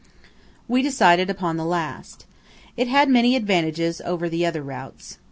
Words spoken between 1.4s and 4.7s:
the last. It had many advantages over the other